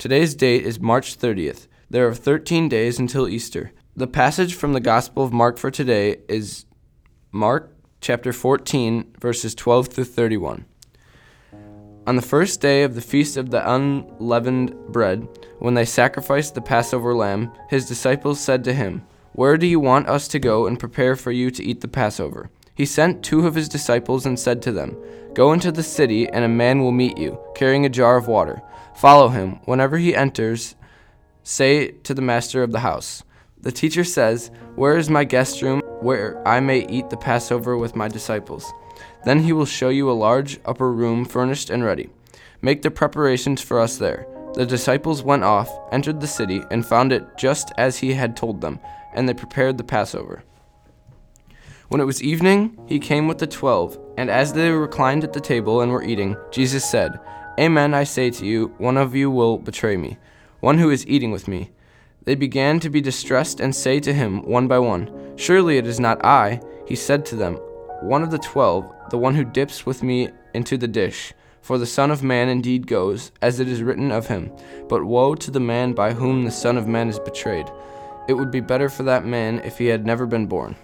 [0.00, 1.66] Today's date is March 30th.
[1.90, 3.72] There are 13 days until Easter.
[3.94, 6.64] The passage from the Gospel of Mark for today is
[7.32, 10.64] Mark chapter 14, verses 12 through 31.
[12.06, 15.28] On the first day of the feast of the unleavened bread,
[15.58, 19.04] when they sacrificed the Passover lamb, his disciples said to him,
[19.34, 22.48] Where do you want us to go and prepare for you to eat the Passover?
[22.74, 24.96] He sent two of his disciples and said to them,
[25.34, 28.62] Go into the city, and a man will meet you, carrying a jar of water.
[28.96, 29.60] Follow him.
[29.64, 30.74] Whenever he enters,
[31.42, 33.22] say to the master of the house,
[33.60, 37.96] The teacher says, Where is my guest room, where I may eat the Passover with
[37.96, 38.72] my disciples?
[39.24, 42.10] Then he will show you a large upper room furnished and ready.
[42.62, 44.26] Make the preparations for us there.
[44.54, 48.60] The disciples went off, entered the city, and found it just as he had told
[48.60, 48.80] them,
[49.14, 50.42] and they prepared the Passover.
[51.90, 55.40] When it was evening, he came with the twelve, and as they reclined at the
[55.40, 57.18] table and were eating, Jesus said,
[57.58, 60.16] Amen, I say to you, one of you will betray me,
[60.60, 61.72] one who is eating with me.
[62.22, 65.98] They began to be distressed and say to him one by one, Surely it is
[65.98, 66.60] not I.
[66.86, 67.56] He said to them,
[68.02, 71.34] one of the twelve, the one who dips with me into the dish.
[71.60, 74.52] For the Son of Man indeed goes, as it is written of him.
[74.88, 77.66] But woe to the man by whom the Son of Man is betrayed.
[78.28, 80.76] It would be better for that man if he had never been born.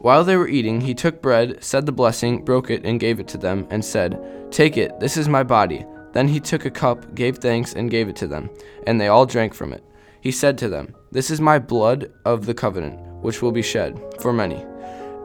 [0.00, 3.26] While they were eating, he took bread, said the blessing, broke it, and gave it
[3.28, 4.18] to them, and said,
[4.52, 5.84] Take it, this is my body.
[6.12, 8.48] Then he took a cup, gave thanks, and gave it to them,
[8.86, 9.82] and they all drank from it.
[10.20, 14.00] He said to them, This is my blood of the covenant, which will be shed
[14.20, 14.64] for many.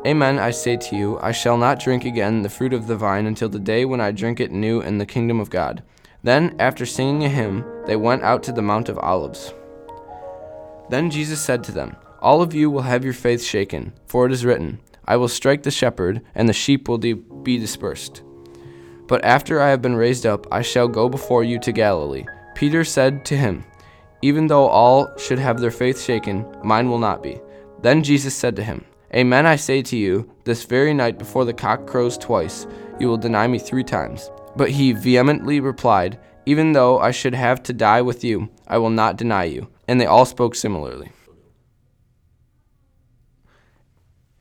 [0.06, 3.26] Amen, I say to you, I shall not drink again the fruit of the vine
[3.26, 5.84] until the day when I drink it new in the kingdom of God.
[6.24, 9.54] Then, after singing a hymn, they went out to the Mount of Olives.
[10.90, 14.32] Then Jesus said to them, All of you will have your faith shaken, for it
[14.32, 18.24] is written, I will strike the shepherd, and the sheep will be dispersed.
[19.08, 22.24] But after I have been raised up, I shall go before you to Galilee.
[22.56, 23.66] Peter said to him,
[24.22, 27.42] Even though all should have their faith shaken, mine will not be.
[27.82, 31.52] Then Jesus said to him, Amen, I say to you, this very night before the
[31.54, 32.66] cock crows twice,
[33.02, 34.32] you will deny me three times.
[34.56, 38.92] But he vehemently replied, Even though I should have to die with you, I will
[38.92, 39.68] not deny you.
[39.90, 41.12] And they all spoke similarly.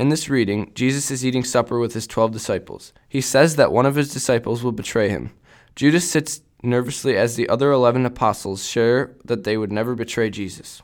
[0.02, 2.92] In this reading, Jesus is eating supper with his twelve disciples.
[3.08, 5.30] He says that one of his disciples will betray him.
[5.76, 10.82] Judas sits nervously as the other eleven apostles share that they would never betray Jesus.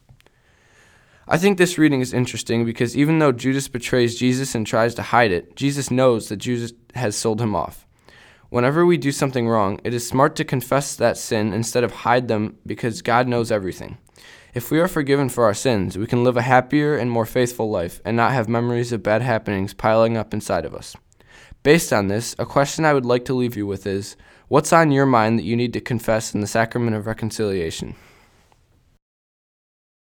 [1.27, 5.03] I think this reading is interesting because even though Judas betrays Jesus and tries to
[5.03, 7.88] hide it, Jesus knows that Judas has sold him off.
[8.51, 12.29] Whenever we do something wrong, it is smart to confess that sin instead of hide
[12.29, 13.99] them because God knows everything.
[14.55, 17.69] If we are forgiven for our sins, we can live a happier and more faithful
[17.69, 20.97] life and not have memories of bad happenings piling up inside of us.
[21.63, 24.17] Based on this, a question I would like to leave you with is
[24.49, 27.97] What's on your mind that you need to confess in the sacrament of reconciliation?